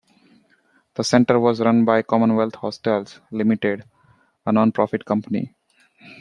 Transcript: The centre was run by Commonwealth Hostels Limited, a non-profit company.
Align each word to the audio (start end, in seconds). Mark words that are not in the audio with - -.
The 0.95 1.03
centre 1.03 1.39
was 1.39 1.61
run 1.61 1.85
by 1.85 2.01
Commonwealth 2.01 2.55
Hostels 2.55 3.19
Limited, 3.31 3.83
a 4.47 4.51
non-profit 4.51 5.05
company. 5.05 5.53